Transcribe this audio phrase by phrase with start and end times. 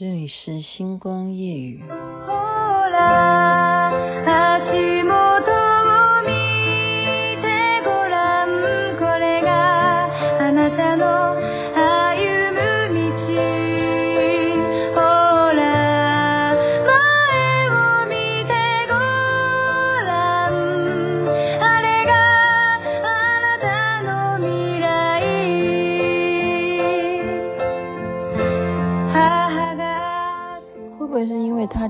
[0.00, 1.82] 这里是星光夜雨。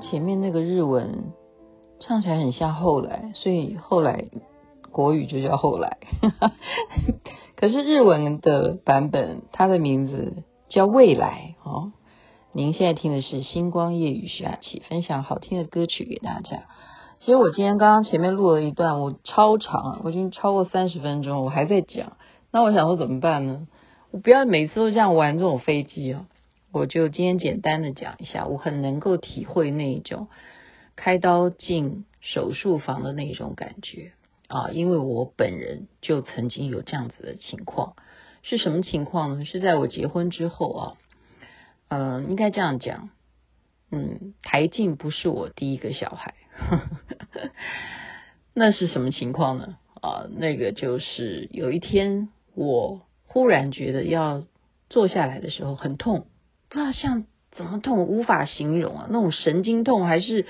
[0.01, 1.33] 前面那个日文
[2.01, 4.25] 唱起来很像后来，所以后来
[4.91, 5.99] 国语就叫后来。
[7.57, 11.93] 可是日文的版本，它的名字叫未来哦。
[12.53, 16.63] 您现在听的是星光夜雨徐雅琪分享好听的歌曲给大家。
[17.21, 22.17] 其实我今天刚刚前面录了一段，我超长，我已经超过三十分钟，我还在讲。
[22.51, 23.69] 那我想说怎么办呢？
[24.11, 26.25] 我不要每次都这样玩这种飞机哦。
[26.73, 30.29] 我就今天简单的讲一下，我很能够体会那一种
[30.95, 34.13] 开刀进手术房的那种感觉
[34.47, 37.97] 啊，因为我本人就曾经有这样子的情况，
[38.43, 39.45] 是什么情况呢？
[39.45, 40.95] 是在我结婚之后啊，
[41.89, 43.11] 嗯，应该这样讲，
[43.91, 47.51] 嗯，台静不是我第一个小孩，呵呵，
[48.55, 49.77] 那是什么情况呢？
[50.01, 54.45] 啊，那个就是有一天我忽然觉得要
[54.89, 56.27] 坐下来的时候很痛。
[56.71, 59.07] 不知道像怎么痛，无法形容啊！
[59.11, 60.47] 那种神经痛还是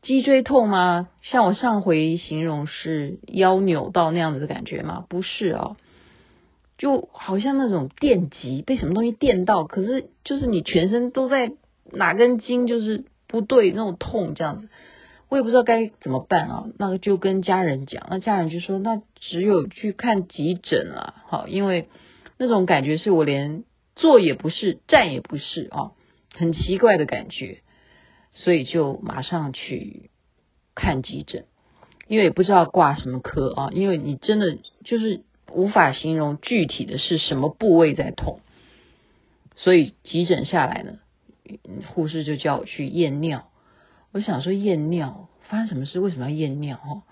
[0.00, 1.08] 脊椎痛吗？
[1.22, 5.04] 像我上回形容是腰扭到那样子的感觉吗？
[5.08, 5.76] 不是啊，
[6.78, 11.50] 就好像那种电击，被什么东西电到，可是就是你全身都在
[11.90, 14.68] 哪根筋就是不对，那种痛这样子，
[15.28, 16.66] 我也不知道该怎么办啊。
[16.78, 21.88] 那个就跟家人讲，那家人就说那只有去看急诊了，好，因为
[22.38, 23.64] 那种感觉是我连。
[24.00, 25.92] 坐也不是，站也不是啊，
[26.34, 27.58] 很奇怪的感觉，
[28.32, 30.10] 所以就马上去
[30.74, 31.44] 看急诊，
[32.08, 35.20] 因为也不知道挂什么科啊，因为你真的就是
[35.52, 38.40] 无法形容具体的是什么部位在痛，
[39.56, 40.98] 所以急诊下来呢，
[41.88, 43.50] 护士就叫我去验尿，
[44.12, 46.00] 我想说验尿发生什么事？
[46.00, 46.78] 为什么要验尿？
[46.78, 47.02] 哈。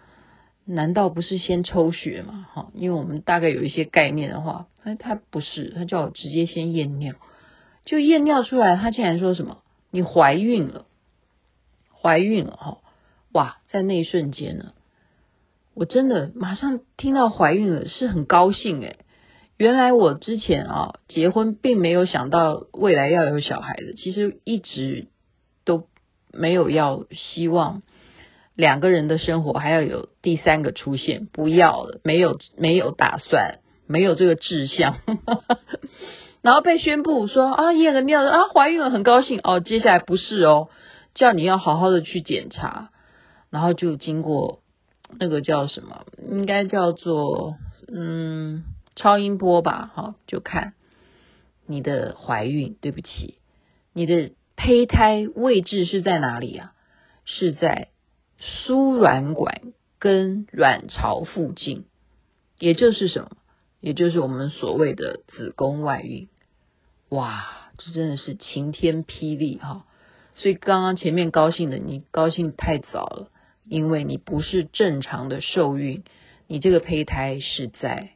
[0.70, 2.46] 难道不是先抽血吗？
[2.52, 7.14] 哈，因为我们大概有一些概念的话，哎，他不是，他叫我直接先验尿，
[7.86, 9.62] 就验尿出来，他竟然说什么？
[9.90, 10.84] 你怀孕了，
[11.90, 12.78] 怀孕了哈！
[13.32, 14.74] 哇，在那一瞬间呢，
[15.72, 18.98] 我真的马上听到怀孕了，是很高兴诶。
[19.56, 25.06] 原来我之前啊结婚并没有想到未来要有小孩的，其实一直
[25.64, 25.88] 都
[26.30, 27.82] 没有要希望。
[28.58, 34.98] 两个人的生活还要有第三个出现，不要了，没有没有打算，没有这个志向，
[36.42, 40.70] 然后被宣布说啊验了尿啊怀孕了，很高兴哦，接下来不是哦，
[41.14, 42.90] 叫你要好好的去检查，
[43.48, 44.58] 然后就经过
[45.20, 47.54] 那个叫什么，应该叫做
[47.86, 48.64] 嗯
[48.96, 50.72] 超音波吧，好，就看
[51.64, 53.38] 你的怀孕，对不起，
[53.92, 56.72] 你的胚胎位置是在哪里啊？
[57.24, 57.90] 是在。
[58.38, 61.84] 输卵管跟卵巢附近，
[62.58, 63.30] 也就是什么？
[63.80, 66.28] 也就是我们所谓的子宫外孕。
[67.08, 69.86] 哇，这真的是晴天霹雳哈！
[70.34, 73.30] 所以刚刚前面高兴的你高兴太早了，
[73.64, 76.04] 因为你不是正常的受孕，
[76.46, 78.10] 你这个胚胎是在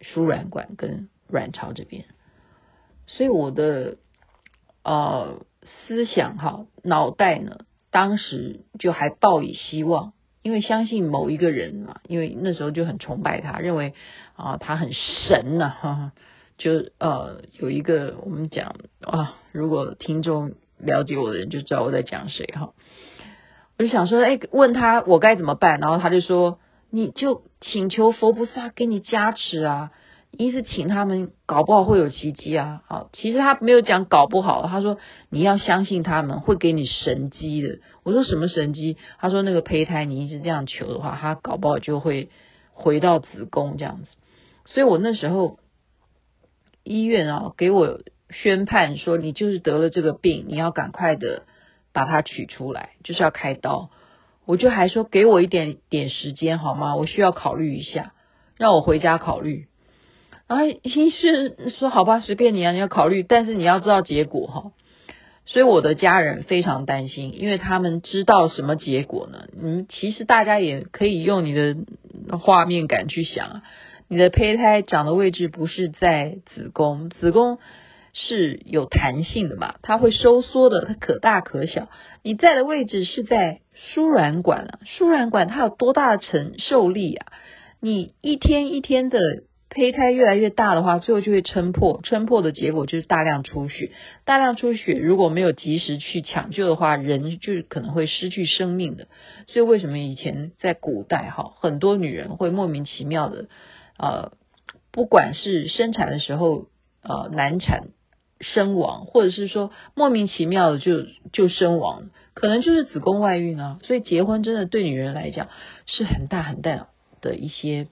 [0.00, 2.04] 输卵管跟卵巢这边。
[3.06, 3.96] 所以我的
[4.84, 5.44] 呃
[5.86, 7.58] 思想哈，脑袋呢？
[7.96, 10.12] 当时就还抱以希望，
[10.42, 13.94] 因为相信某一个人嘛，因为那时候就很崇拜他，认为
[14.34, 16.12] 啊他很神呐、啊， 哈，
[16.58, 22.74] 就呃有一个我们讲啊，如果听众了解我的人就知道我在讲谁哈，
[23.78, 26.58] 我就想说，哎，问他我该怎么办，然后他就说，
[26.90, 29.90] 你就请求佛菩萨给你加持啊。
[30.38, 32.82] 一是请他们，搞不好会有奇迹啊！
[32.86, 34.98] 好，其实他没有讲搞不好，他说
[35.30, 37.78] 你要相信他们会给你神机的。
[38.02, 38.96] 我说什么神机？
[39.18, 42.28] 他说那个胚胎你一直这样求的话，他搞不好就会
[42.72, 44.16] 回到子宫这样子。
[44.64, 45.58] 所以我那时候
[46.82, 48.00] 医院啊给我
[48.30, 51.44] 宣判说，你就是得了这个病，你要赶快的
[51.92, 53.90] 把它取出来，就是要开刀。
[54.44, 56.94] 我就还说给我一点点时间好吗？
[56.94, 58.12] 我需要考虑一下，
[58.56, 59.66] 让我回家考虑。
[60.48, 64.72] 然后医生说：“好吧，随便你啊，你要考虑，但是你要知道结果哈。”
[65.48, 69.44] 所以我的家人非常担心，因为他们知道什么结果呢？
[69.56, 71.76] 嗯，其实大家也可以用你的
[72.38, 73.62] 画面感去想啊，
[74.08, 77.58] 你的胚胎长的位置不是在子宫，子宫
[78.12, 81.88] 是有弹性的嘛，它会收缩的，它可大可小。
[82.24, 87.26] 你在的位置是在输卵管啊，输卵管它有多大的承受力啊？
[87.80, 89.20] 你一天一天的
[89.68, 93.90] 胚胎越来越大的话，最后就会撑破，撑破的结果就是大量出血。
[94.24, 99.08] 大量出血如果没有及时去抢救的话，人就可能会失去生命的。
[99.46, 103.46] 所以为什么以前在古代哈，很多女人会莫名其妙的，
[103.98, 104.32] 呃，
[104.92, 106.66] 不管是生产的时候
[107.02, 107.88] 呃难产。
[108.38, 113.78] 身亡，或者是说莫名其妙的就就身亡，可能就是子宫外孕啊。
[113.82, 115.48] 所以结婚真的对女人来讲
[115.86, 116.88] 是很大很大
[117.22, 117.86] 的一些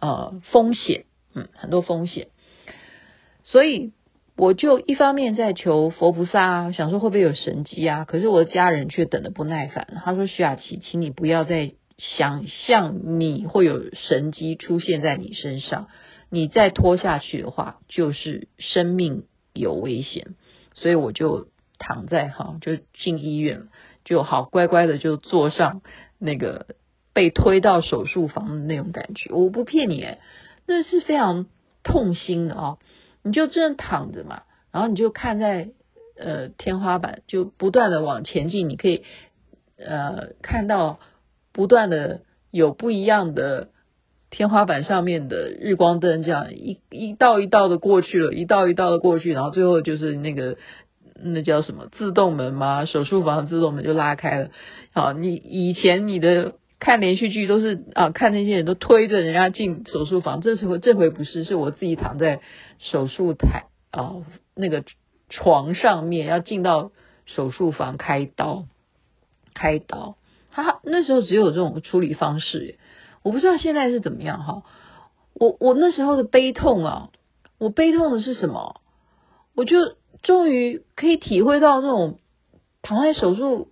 [0.00, 1.04] 呃风险，
[1.34, 2.28] 嗯，很多风险。
[3.42, 3.92] 所以
[4.36, 8.04] 我就一方面在求佛菩萨，想说会不会有神机啊？
[8.04, 15.88] 可是我的家人却等得不耐烦，他说：“徐雅琪，请你不要再想象你会有神机出现在你身上，
[16.30, 19.24] 你再拖下去的话，就是生命。”
[19.56, 20.34] 有危险，
[20.74, 21.46] 所以我就
[21.78, 23.68] 躺在哈，就进医院，
[24.04, 25.80] 就好乖乖的就坐上
[26.18, 26.66] 那个
[27.14, 29.32] 被推到手术房的那种感觉。
[29.32, 30.06] 我不骗你，
[30.66, 31.46] 那是非常
[31.82, 32.76] 痛心的啊！
[33.22, 35.70] 你就这样躺着嘛，然后你就看在
[36.18, 39.04] 呃天花板，就不断的往前进，你可以
[39.78, 40.98] 呃看到
[41.52, 42.20] 不断的
[42.50, 43.68] 有不一样的。
[44.30, 50.56] 天花板上面的日光灯，这样一一道一道的过去了，一道一道的过去，然后最后就是那个
[51.22, 52.84] 那叫什么自动门吗？
[52.84, 54.48] 手术房自动门就拉开了。
[54.92, 62.40] 好，你以前你的看连续剧都是啊，看那些人都推着人家进手术房，这时候这回不是，是我自己躺在
[62.78, 64.16] 手术台啊
[64.54, 64.84] 那个
[65.30, 66.92] 床上面，要进到
[67.26, 68.66] 手术房开刀，
[69.54, 70.16] 开刀。
[70.50, 72.78] 他那时候只有这种处理方式。
[73.22, 74.62] 我不知道现在是怎么样哈，
[75.32, 77.10] 我我那时候的悲痛啊，
[77.58, 78.82] 我悲痛的是什么？
[79.56, 79.78] 我就
[80.22, 82.18] 终于可以体会到那种
[82.82, 83.68] 躺在手术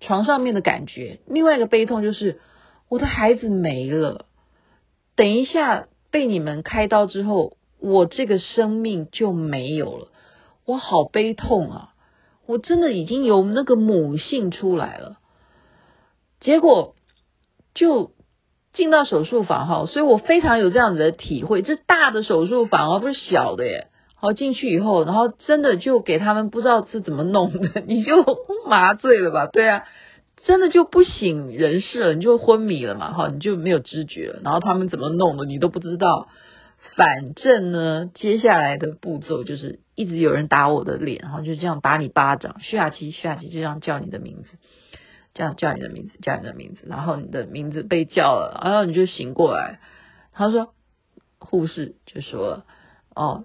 [0.00, 1.20] 床上面的感觉。
[1.26, 2.40] 另外一个悲痛就是
[2.88, 4.26] 我的孩子没了，
[5.16, 10.08] 等一下被你们开刀之后，我这个生命就没有了，
[10.66, 11.94] 我好悲痛啊！
[12.46, 15.18] 我真的已经有那个母性出来了，
[16.40, 16.94] 结果
[17.74, 18.12] 就。
[18.76, 21.62] 进到手术房哈，所以我非常有这样子的体会。
[21.62, 23.86] 这大的手术房而，不是小的耶。
[24.24, 28.24] 好，进去以后，然后真的就给他们不知道是怎么弄的， 你就
[28.66, 29.46] 麻醉了吧？
[29.48, 29.82] 对啊，
[30.46, 33.12] 真的就不省人事了，你就昏迷了嘛？
[33.12, 34.36] 哈，你就没有知觉。
[34.42, 36.28] 然后他们怎么弄的，你都不知道。
[36.96, 42.56] 反正呢，接下来的步骤就是一直有人打我的脸，然后就这样打你巴掌。
[42.60, 44.48] 徐雅琪，徐雅琪，就这样叫你的名字。
[45.34, 49.80] 这样叫你的名字，叫你的名字，然后你的名字被叫了，然后你就醒过来。
[50.32, 50.72] 他说，
[51.38, 52.64] 护士就说
[53.14, 53.44] ：“哦，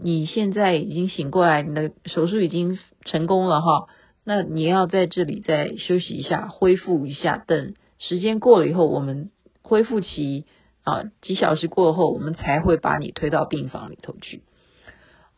[0.00, 3.88] 你现在已经醒过来，你的手术已经成功了哈。
[4.24, 7.42] 那你要在这里再休息一下，恢复一下。
[7.46, 9.30] 等时间过了以后，我们
[9.62, 10.46] 恢复期
[10.82, 14.42] 啊，几小时过后，我们才会把你推到病房里头去。”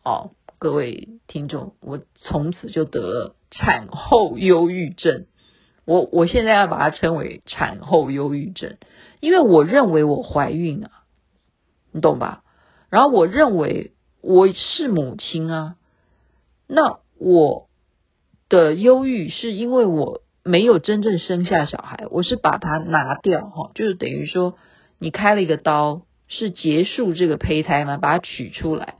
[0.04, 5.26] 哦，各位听众，我从此就得了产后忧郁症。
[5.84, 8.76] 我我现在要把它称为产后忧郁症，
[9.20, 10.90] 因为我认为我怀孕啊，
[11.92, 12.42] 你懂吧？
[12.90, 15.76] 然后我认为我是母亲啊，
[16.66, 17.68] 那我
[18.48, 24.56] 的忧郁是因为我没有真正生下小孩，我是把它拿掉哈，就是等于说
[24.98, 28.96] 你开了一个刀，是结束这个胚胎嘛，把它取出来，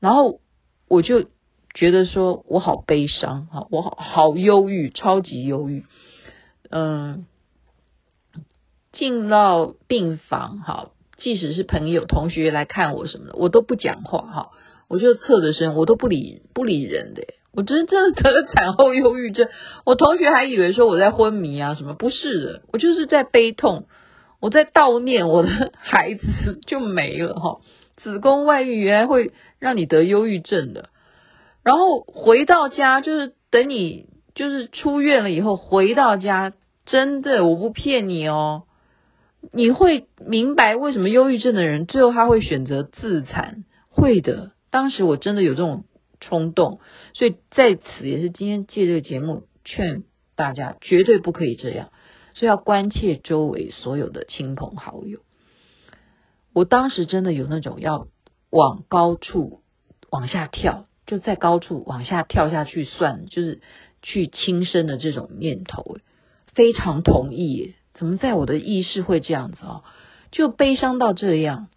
[0.00, 0.40] 然后
[0.88, 1.24] 我就
[1.74, 5.84] 觉得说我好悲伤哈，我好好忧郁，超级忧郁。
[6.70, 7.26] 嗯，
[8.92, 14.50] 进到病房哈，即使是朋友、同学来看我什么的，我都不讲话哈，
[14.88, 17.22] 我就侧着身，我都不理不理人的。
[17.52, 19.48] 我真真的得了产后忧郁症，
[19.84, 23.86] 我同学还以为说我在昏迷啊什么，不是的，我就是在悲痛，
[24.40, 27.60] 我在悼念我的孩子就没了哈。
[27.96, 30.90] 子宫外孕原来会让你得忧郁症的，
[31.64, 34.06] 然后回到家就是等你。
[34.34, 36.52] 就是出院了以后回到家，
[36.84, 38.64] 真的我不骗你哦，
[39.52, 43.64] 你会明白为什么忧郁症的人最后他会选择自残。
[43.88, 45.84] 会的，当时我真的有这种
[46.20, 46.80] 冲动，
[47.14, 51.90] 所以在此也是今天借这个节目劝大家，绝对不可以这样，
[52.34, 55.20] 所以要关切周围所有的亲朋好友。
[56.52, 58.08] 我当时真的有那种要
[58.50, 59.60] 往高处
[60.10, 63.60] 往下跳，就在高处往下跳下去算，就是。
[64.02, 65.96] 去轻生的这种念头，
[66.54, 67.74] 非常同意。
[67.96, 69.82] 怎么在我的意识会这样子啊？
[70.30, 71.68] 就悲伤到这样，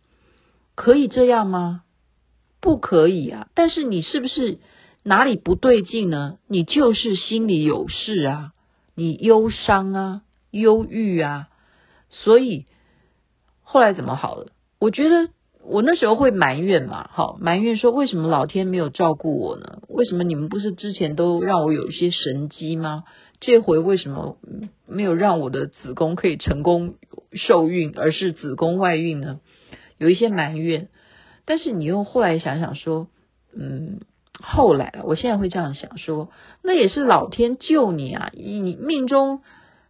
[0.76, 1.84] 可以这样吗？
[2.60, 3.48] 不可以啊。
[3.56, 4.60] 但是你是不是
[5.04, 6.38] 哪里不对劲呢？
[6.48, 8.52] 你就是心里有事啊，
[8.96, 10.22] 你忧伤啊，
[10.52, 11.48] 忧郁啊，
[12.10, 12.66] 所以
[13.64, 14.52] 后来怎么好了？
[14.78, 15.30] 我觉得。
[15.70, 19.84] 我那时候会埋怨嘛，好埋怨说，为什么老天没有照顾我呢？
[19.88, 23.04] 为什么你们不是之前都让我有一些神机吗？
[23.40, 24.38] 这回为什么
[24.88, 26.96] 没有让我的子宫可以成功
[27.34, 29.42] 受孕，而是子宫外孕呢？
[30.00, 30.90] 有一些埋怨，
[31.46, 33.08] 但是你又后来想想说，
[33.56, 34.00] 嗯，
[34.42, 36.30] 后来我现在会这样想说，
[36.64, 38.32] 那也是老天救你啊！
[38.34, 39.42] 你命中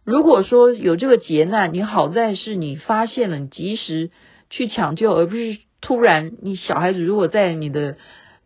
[0.04, 4.10] 如果说有这个劫难，你好在是你发现了，你及时
[4.50, 5.56] 去抢救，而不是。
[5.80, 7.96] 突然，你小孩子如果在你的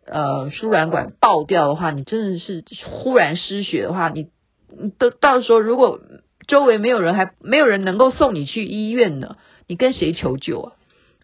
[0.05, 4.29] 呃输卵管爆掉的话，你真的是忽然失血的话，你
[4.77, 5.99] 你到到时候如果
[6.47, 9.37] 周围没有人，还没有人能够送你去医院呢，
[9.67, 10.73] 你跟谁求救啊？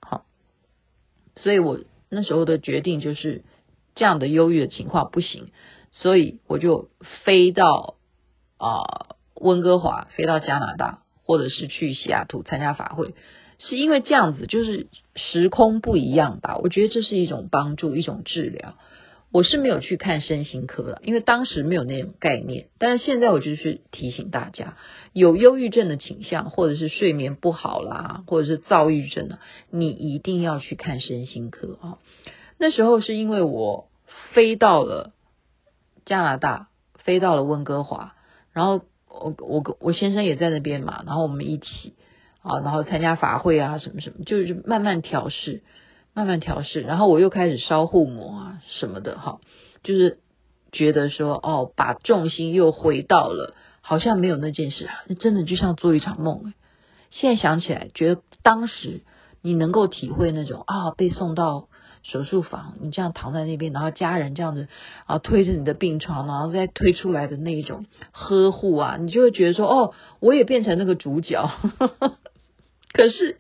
[0.01, 0.25] 好，
[1.35, 3.43] 所以我那时候的决定就是
[3.95, 5.49] 这样的忧郁的情况不行，
[5.91, 6.89] 所以我就
[7.23, 7.95] 飞到
[8.57, 13.13] 啊温哥华，飞到加拿大，或者是去西雅图参加法会。
[13.59, 16.57] 是因为这样子，就是时空不一样吧？
[16.57, 18.75] 我觉得这是一种帮助，一种治疗。
[19.33, 22.67] 我是没有去看身心科的，因为当时没有那种概念。
[22.77, 24.75] 但是现在我就是提醒大家，
[25.13, 29.39] 有忧郁症的倾向，或者是睡眠不好啦，或者是躁郁症的，
[29.69, 31.97] 你一定要去看身心科啊。
[32.57, 33.87] 那时候是因为我
[34.33, 35.13] 飞到了
[36.05, 38.15] 加拿大，飞到了温哥华，
[38.51, 41.93] 然后我我我先生也在那边嘛，然后我们一起。
[42.41, 45.61] 啊，然后参加法会啊，什么什么，就是慢慢调试，
[46.13, 49.39] 慢慢调试，然后我又开始烧护膜啊什么的，哈，
[49.83, 50.19] 就是
[50.71, 56.53] 觉得说，哦，把重心又回到了，好像没有那件事啊，那真的就像做一场梦。
[57.11, 59.01] 现在想起来，觉得当时
[59.41, 61.67] 你能够体会那种啊，被送到
[62.03, 64.67] 手术房，你这样躺在那边，然后家人这样子
[65.05, 71.45] 啊推着你的病床，然后再推出来的那一种呵护啊，你就会觉得说，哦，我也变成那个主角。
[71.45, 72.17] 呵 呵
[72.93, 73.37] 可是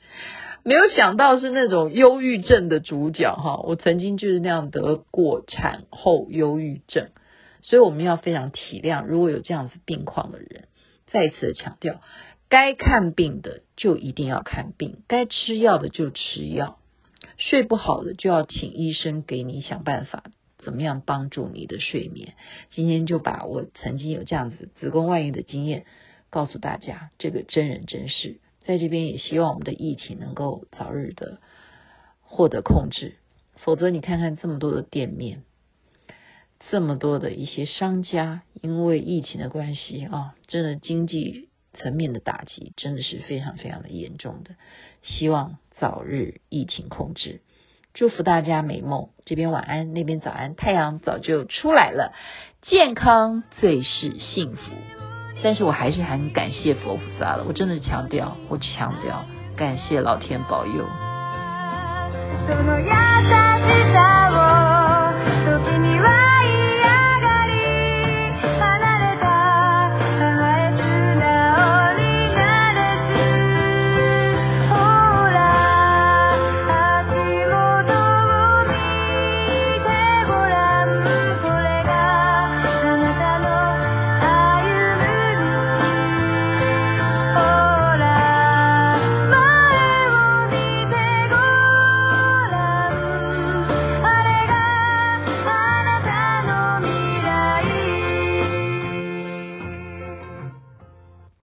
[0.63, 7.09] 没有想到是那种忧郁症的主角哈，我曾经就是那样得过产后忧郁症，
[7.61, 10.67] 所以我们要非常体谅，如果有这样子病况的人，
[11.07, 12.01] 再一次的强调，
[12.47, 16.77] 该看病的就一定要看病，该吃药的就吃药，
[17.37, 20.23] 睡不好的就要请医生给你想办法，
[20.59, 22.33] 怎么样帮助你的睡眠。
[22.69, 25.85] 今天就把我曾经有这样子子宫外孕的经验
[26.29, 28.39] 告诉大家，这个真人真事。
[28.63, 31.39] 在这边也希望我们的疫情能够早日的
[32.21, 33.15] 获得控制，
[33.55, 35.43] 否则你看看这么多的店面，
[36.69, 44.55] 这么多的一些商家，因为疫情的关系啊，真的经济层面的打击真的是非常非常的严重的。
[45.01, 47.41] 希望早日疫情控制，
[47.93, 49.09] 祝福大家美梦。
[49.25, 52.13] 这边晚安，那边早安，太阳早就出来了，
[52.61, 55.00] 健康最是幸福。
[55.43, 60.85] 但是我还是很感谢佛菩萨了，我真的强调，我强调，感谢老天保佑。